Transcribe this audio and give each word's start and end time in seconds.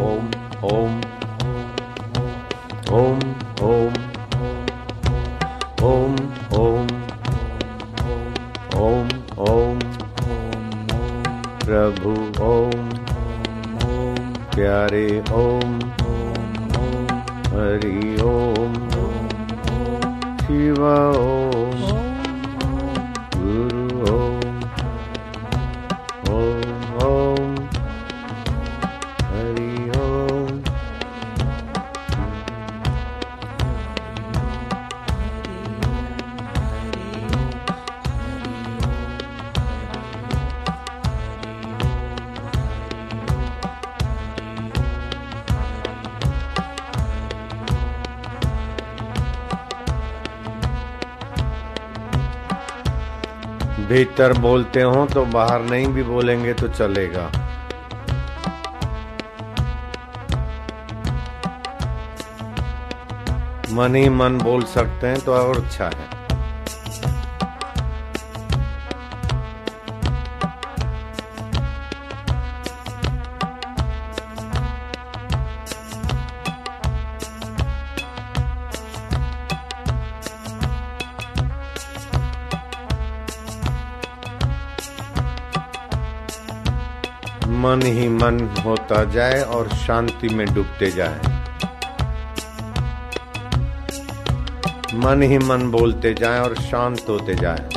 ओम 0.00 0.30
ओम 0.64 1.00
ओम 2.92 3.20
ओम 3.62 3.94
ओम 5.82 6.16
ओम 6.62 6.96
ओम 8.80 9.08
ओम 9.48 9.78
प्रभु 11.64 12.14
ओम 12.44 12.88
प्यारे 14.54 15.06
ओम 15.34 15.78
हरि 17.54 17.98
ओम 18.22 18.25
भीतर 53.97 54.33
बोलते 54.33 54.81
हो 54.81 55.05
तो 55.05 55.25
बाहर 55.25 55.61
नहीं 55.61 55.87
भी 55.87 56.03
बोलेंगे 56.03 56.53
तो 56.53 56.67
चलेगा। 56.67 57.23
मन 63.71 63.95
ही 63.95 64.09
मन 64.09 64.37
बोल 64.37 64.63
सकते 64.63 65.07
हैं 65.07 65.19
तो 65.21 65.33
और 65.33 65.63
अच्छा 65.63 65.85
है। 65.85 66.16
मन 88.27 88.61
होता 88.65 89.03
जाए 89.03 89.41
और 89.41 89.69
शांति 89.69 90.29
में 90.29 90.53
डूबते 90.53 90.91
जाए। 90.91 91.19
मन 94.93 95.21
ही 95.21 95.37
मन 95.37 95.71
बोलते 95.71 96.13
जाए 96.13 96.39
और 96.39 96.55
शांत 96.55 97.05
होते 97.09 97.35
जाए। 97.35 97.69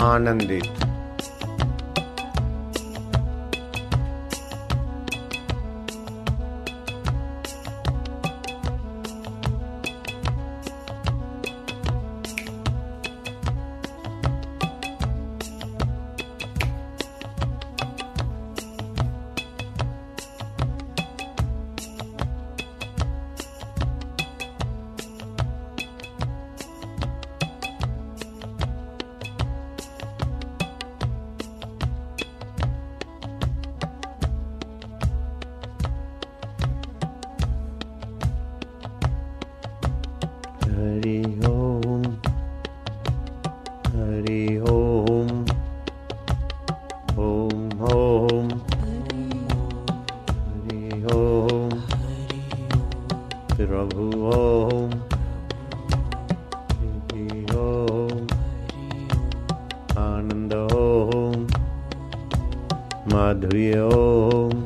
आनंदित। 0.00 0.85
प्रभु 53.58 54.06
ओम 54.30 54.90
हरि 56.80 57.28
ओम 57.56 58.26
आनंद 59.98 60.54
ओम 60.80 61.46
माधुर्य 63.12 63.80
ओम 63.80 63.94
ओम 63.94 64.65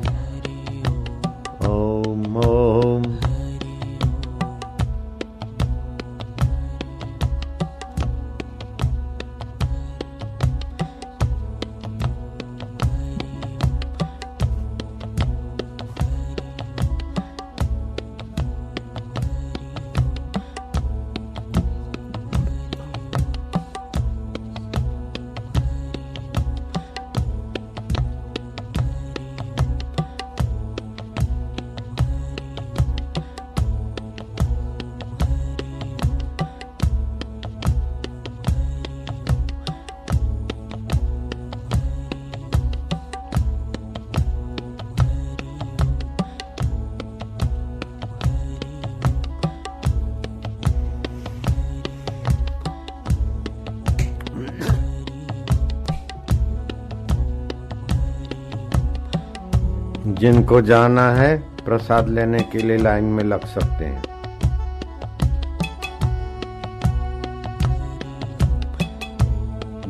जिनको 60.21 60.61
जाना 60.61 61.11
है, 61.11 61.37
प्रसाद 61.37 62.09
लेने 62.09 62.39
के 62.39 62.57
लिए 62.57 62.77
लाइन 62.77 63.03
में 63.03 63.23
लग 63.23 63.45
सकते 63.45 63.85
हैं। 63.85 64.03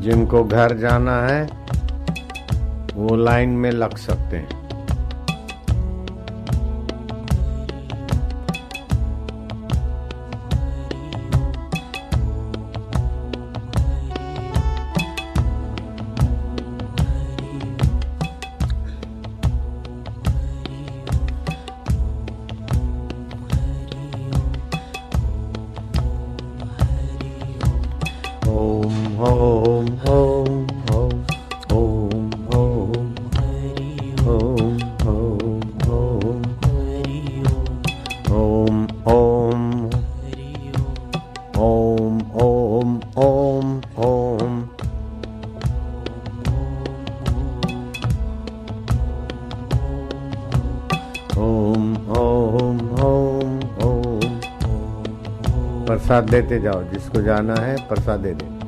जिनको 0.02 0.44
घर 0.44 0.78
जाना 0.78 1.22
है, 1.22 1.50
वो 2.96 3.16
लाइन 3.16 3.50
में 3.50 3.72
लग 3.72 3.98
सकते 3.98 4.38
हैं। 4.38 4.61
प्रसाद 56.02 56.30
देते 56.30 56.60
जाओ 56.60 56.82
जिसको 56.84 57.22
जाना 57.22 57.56
है 57.56 57.76
प्रसाद 57.88 58.20
दे 58.20 58.34
दे। 58.34 58.61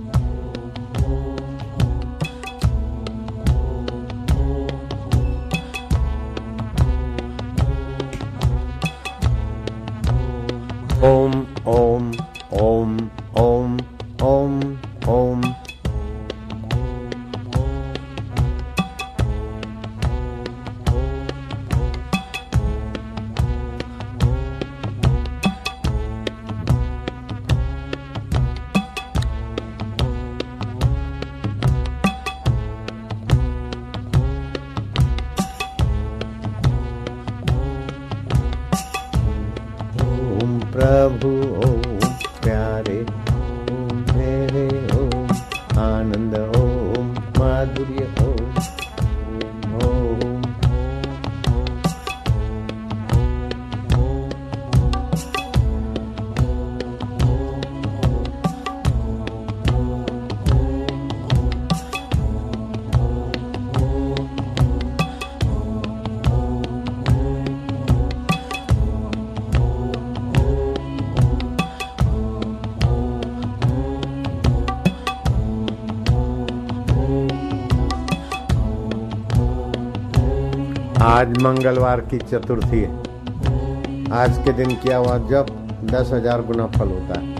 आज 81.23 81.37
मंगलवार 81.41 81.99
की 82.01 82.17
चतुर्थी 82.17 82.79
है। 82.79 84.09
आज 84.11 84.37
के 84.37 84.53
दिन 84.53 84.75
किया 84.75 84.97
हुआ? 84.97 85.17
जब 85.17 85.45
दस 85.83 86.09
हज़ार 86.13 86.41
गुना 86.41 86.65
फल 86.67 86.87
होता 86.87 87.19
है। 87.19 87.35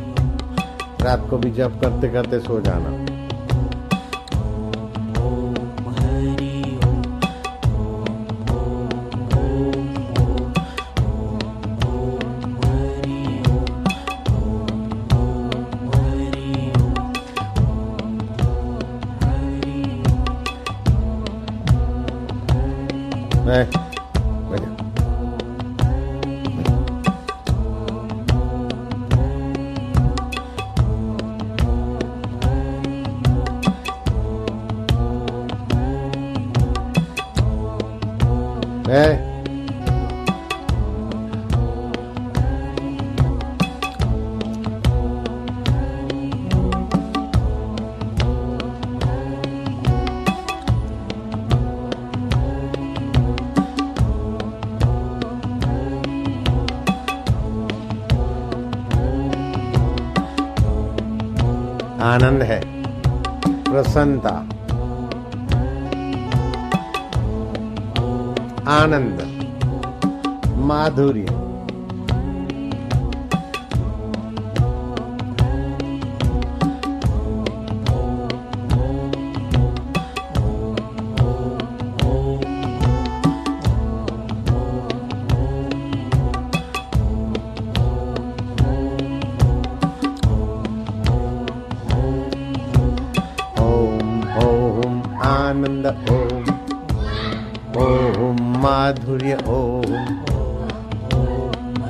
रात 1.02 1.28
को 1.30 1.38
भी 1.38 1.52
जब 1.52 1.82
करते 1.82 2.10
करते 2.10 2.40
सो 2.40 2.62
जाना। 2.62 3.13
ए, 38.90 39.34
आनंद 62.04 62.42
है। 62.44 62.60
प्रसन्नता। 63.64 64.53
आनंद 68.68 69.18
माधुर्य। 70.68 71.43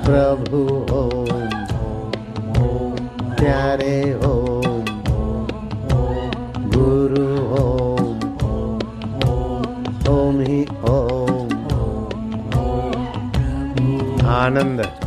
प्रभु 0.05 0.59
ओम 0.95 1.29
प्यारे 3.35 3.97
ओम 4.25 4.83
गुरु 6.73 7.27
ओम 7.61 8.09
ओम 10.13 10.41
ही 10.41 10.59
ओम। 10.89 11.49
आनंद। 14.35 15.02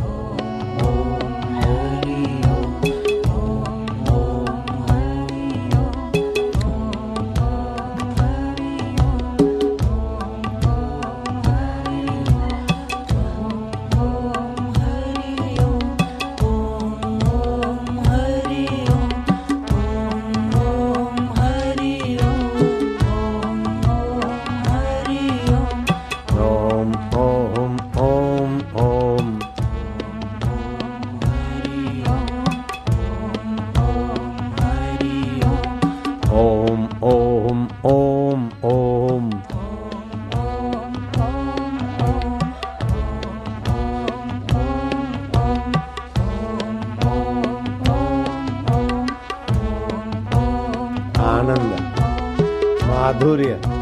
आनंद। 51.47 52.83
माधुर्य। 52.83 53.76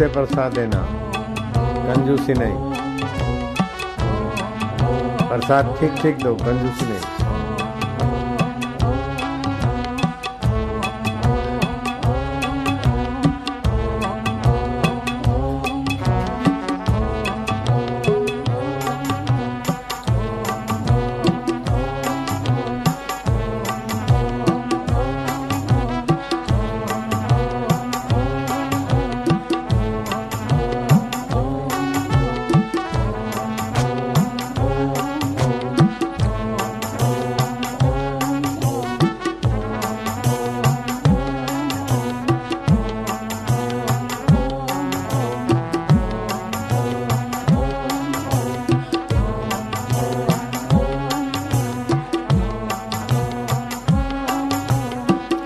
से 0.00 0.06
प्रसाद 0.08 0.52
देना। 0.52 0.78
कंजूसी 1.86 2.34
नहीं। 2.38 2.56
प्रसाद 5.28 5.74
ठीक 5.80 6.00
ठीक 6.02 6.16
दो 6.18 6.34
कंजूसी 6.34 6.86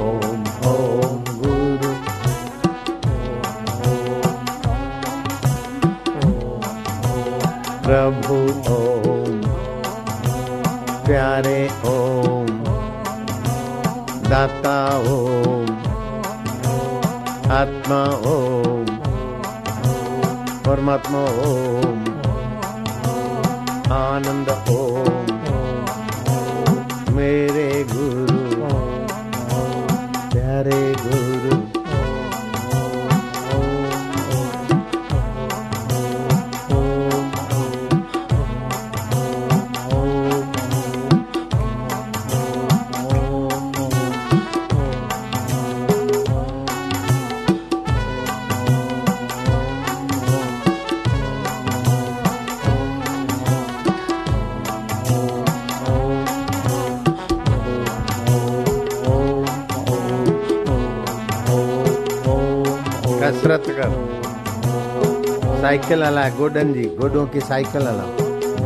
ओम 0.00 0.44
ओम 0.70 1.24
गुरु। 1.42 1.94
प्रभु, 7.82 8.34
ओम। 8.72 9.40
प्यारे, 11.06 11.70
ओम। 11.84 12.46
दाता, 14.30 14.98
ओम। 14.98 15.66
आत्मा, 17.52 18.04
ओम। 18.30 18.86
परमात्मा, 20.66 21.24
ओम। 21.24 22.04
आनंद 23.92 24.50
हो। 24.50 24.80
मेरे 27.14 27.86
गुरु 27.92 28.38
प्यारे 30.30 30.94
गुरु। 30.94 31.23
कर। 63.86 65.60
साइकिल 65.62 66.02
हला 66.02 66.28
गोडन 66.28 66.72
जी, 66.72 66.84
गोडों 66.84 67.26
की 67.26 67.40
साइकिल 67.40 67.82
हलाओ, 67.82 68.08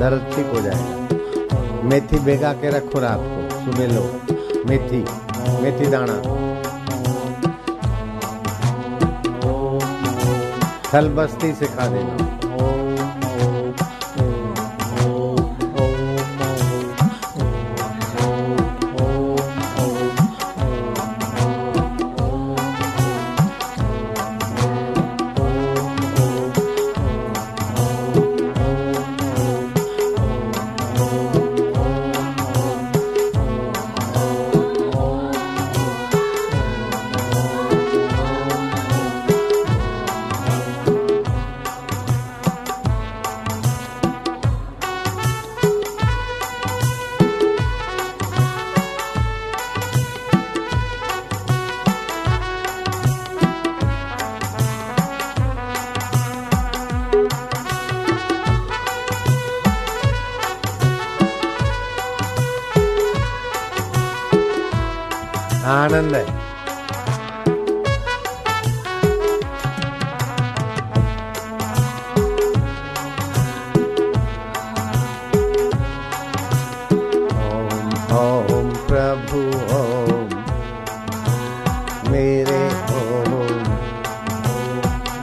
दर्द 0.01 0.37
ठीक 0.37 0.47
हो 0.47 0.61
जाएगा। 0.61 1.85
मेथी 1.85 2.19
भेगा 2.19 2.53
के 2.53 2.71
रखो 2.71 3.01
रात 3.01 3.21
को, 3.21 3.65
सुबह 3.65 3.93
लो। 3.93 4.21
मेथी 4.67 5.05
मेथी 5.63 5.87
दाना। 5.87 6.49
थल 10.95 11.09
बस्ती 11.09 11.53
से 11.53 11.67
खा 11.67 11.87
देना। 11.87 12.38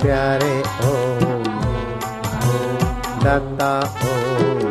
प्यारे 0.05 0.55
ओम 0.87 1.45
दत्ता 3.23 3.69
ओम 4.09 4.64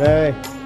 Hey. 0.00 0.59